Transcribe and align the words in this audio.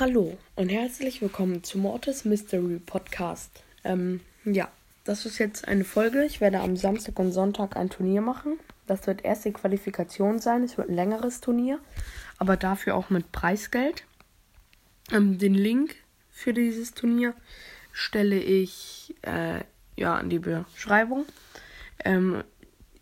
Hallo 0.00 0.38
und 0.56 0.70
herzlich 0.70 1.20
willkommen 1.20 1.62
zu 1.62 1.76
Mortis 1.76 2.24
Mystery 2.24 2.78
Podcast. 2.78 3.62
Ähm, 3.84 4.20
ja, 4.46 4.70
das 5.04 5.26
ist 5.26 5.36
jetzt 5.36 5.68
eine 5.68 5.84
Folge. 5.84 6.24
Ich 6.24 6.40
werde 6.40 6.60
am 6.60 6.74
Samstag 6.74 7.18
und 7.18 7.32
Sonntag 7.32 7.76
ein 7.76 7.90
Turnier 7.90 8.22
machen. 8.22 8.58
Das 8.86 9.06
wird 9.06 9.26
erst 9.26 9.44
die 9.44 9.52
Qualifikation 9.52 10.38
sein. 10.38 10.64
Es 10.64 10.78
wird 10.78 10.88
ein 10.88 10.94
längeres 10.94 11.42
Turnier, 11.42 11.80
aber 12.38 12.56
dafür 12.56 12.94
auch 12.94 13.10
mit 13.10 13.30
Preisgeld. 13.30 14.04
Ähm, 15.12 15.36
den 15.36 15.52
Link 15.52 15.96
für 16.30 16.54
dieses 16.54 16.94
Turnier 16.94 17.34
stelle 17.92 18.38
ich 18.38 19.14
äh, 19.20 19.60
ja 19.96 20.18
in 20.18 20.30
die 20.30 20.38
Beschreibung. 20.38 21.26
Ähm, 22.06 22.42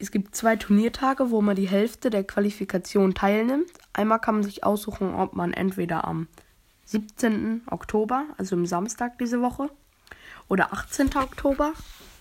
es 0.01 0.11
gibt 0.11 0.35
zwei 0.35 0.57
Turniertage, 0.57 1.31
wo 1.31 1.43
man 1.43 1.55
die 1.55 1.69
Hälfte 1.69 2.11
der 2.11 2.25
Qualifikation 2.25 3.15
teilnimmt. 3.15 3.71
Einmal 3.93 4.19
kann 4.19 4.35
man 4.35 4.43
sich 4.43 4.65
aussuchen, 4.65 5.15
ob 5.15 5.35
man 5.35 5.53
entweder 5.53 6.05
am 6.05 6.27
17. 6.89 7.63
Oktober, 7.71 8.25
also 8.39 8.57
am 8.57 8.65
Samstag 8.65 9.19
diese 9.19 9.43
Woche, 9.43 9.69
oder 10.49 10.73
18. 10.73 11.15
Oktober, 11.17 11.75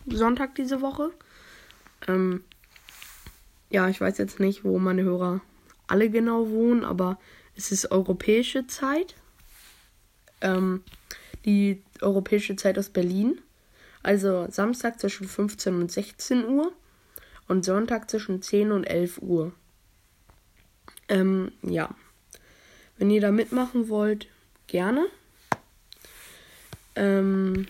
Sonntag 0.06 0.56
diese 0.56 0.82
Woche. 0.82 1.12
Ähm, 2.08 2.44
ja, 3.70 3.88
ich 3.88 4.02
weiß 4.02 4.18
jetzt 4.18 4.42
nicht, 4.42 4.66
wo 4.66 4.78
meine 4.78 5.04
Hörer 5.04 5.40
alle 5.88 6.10
genau 6.10 6.50
wohnen, 6.50 6.84
aber 6.84 7.18
es 7.56 7.72
ist 7.72 7.92
europäische 7.92 8.68
Zeit. 8.68 9.16
Ähm, 10.42 10.84
die 11.46 11.82
europäische 12.02 12.58
Zeit 12.58 12.78
aus 12.78 12.90
Berlin. 12.90 13.40
Also 14.04 14.48
Samstag 14.50 15.00
zwischen 15.00 15.28
15 15.28 15.76
und 15.76 15.92
16 15.92 16.46
Uhr 16.46 16.74
und 17.48 17.64
Sonntag 17.64 18.10
zwischen 18.10 18.42
10 18.42 18.74
und 18.74 18.84
11 18.84 19.20
Uhr. 19.22 19.54
Ähm, 21.08 21.54
ja. 21.62 21.90
Wenn 22.98 23.10
ihr 23.10 23.22
da 23.22 23.32
mitmachen 23.32 23.88
wollt, 23.88 24.28
gerne. 24.68 25.08
Ähm, 26.96 27.68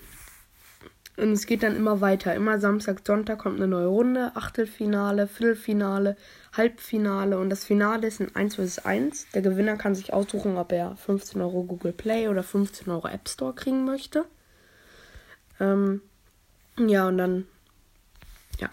und 1.17 1.31
es 1.31 1.47
geht 1.47 1.63
dann 1.63 1.75
immer 1.75 1.99
weiter. 1.99 2.35
Immer 2.35 2.59
Samstag, 2.59 3.01
Sonntag 3.05 3.39
kommt 3.39 3.57
eine 3.57 3.67
neue 3.67 3.87
Runde. 3.87 4.31
Achtelfinale, 4.35 5.27
Viertelfinale, 5.27 6.15
Halbfinale. 6.55 7.39
Und 7.39 7.49
das 7.49 7.65
Finale 7.65 8.07
ist 8.07 8.21
ein 8.21 8.35
1 8.35 8.55
vs 8.55 8.79
1. 8.79 9.27
Der 9.33 9.41
Gewinner 9.41 9.77
kann 9.77 9.95
sich 9.95 10.13
aussuchen, 10.13 10.57
ob 10.57 10.71
er 10.71 10.95
15 10.95 11.41
Euro 11.41 11.63
Google 11.63 11.91
Play 11.91 12.27
oder 12.27 12.43
15 12.43 12.89
Euro 12.91 13.07
App 13.07 13.27
Store 13.27 13.53
kriegen 13.53 13.83
möchte. 13.83 14.25
Ähm, 15.59 16.01
ja, 16.77 17.07
und 17.07 17.17
dann. 17.17 17.47
Ja. 18.59 18.69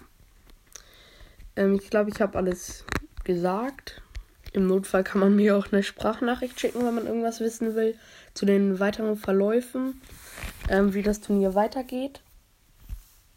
Ähm, 1.57 1.77
ich 1.77 1.89
glaube, 1.89 2.11
ich 2.11 2.21
habe 2.21 2.37
alles 2.37 2.85
gesagt. 3.25 4.03
Im 4.55 4.69
Notfall 4.69 5.03
kann 5.03 5.21
man 5.21 5.35
mir 5.35 5.57
auch 5.57 5.73
eine 5.73 5.83
Sprachnachricht 5.83 6.61
schicken, 6.61 6.87
wenn 6.87 6.95
man 6.95 7.07
irgendwas 7.07 7.41
wissen 7.41 7.75
will 7.75 7.99
zu 8.35 8.47
den 8.47 8.79
weiteren 8.79 9.17
Verläufen, 9.17 10.01
ähm, 10.69 10.95
wie 10.95 11.03
das 11.03 11.21
Turnier 11.21 11.57
weitergeht. 11.57 12.21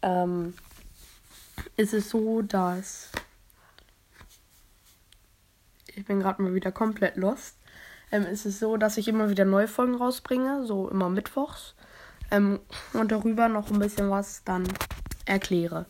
Ähm, 0.00 0.54
ist 1.76 1.92
es 1.92 2.08
so, 2.08 2.40
dass 2.42 3.10
ich 5.96 6.04
bin 6.04 6.20
gerade 6.20 6.40
mal 6.40 6.54
wieder 6.54 6.70
komplett 6.70 7.16
lost. 7.16 7.56
Ähm, 8.12 8.24
ist 8.24 8.46
es 8.46 8.60
so, 8.60 8.76
dass 8.76 8.96
ich 8.96 9.08
immer 9.08 9.28
wieder 9.28 9.44
neue 9.44 9.66
Folgen 9.66 9.96
rausbringe, 9.96 10.64
so 10.66 10.88
immer 10.88 11.10
mittwochs. 11.10 11.74
Ähm, 12.30 12.60
und 12.92 13.10
darüber 13.10 13.48
noch 13.48 13.72
ein 13.72 13.80
bisschen 13.80 14.08
was 14.08 14.44
dann 14.44 14.62
erkläre. 15.24 15.86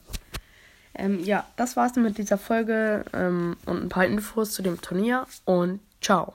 Ähm, 0.94 1.22
ja, 1.24 1.46
das 1.56 1.76
war's 1.76 1.96
mit 1.96 2.18
dieser 2.18 2.38
Folge 2.38 3.04
ähm, 3.12 3.56
und 3.66 3.82
ein 3.84 3.88
paar 3.88 4.06
Infos 4.06 4.52
zu 4.52 4.62
dem 4.62 4.80
Turnier 4.80 5.26
und 5.44 5.80
ciao. 6.00 6.34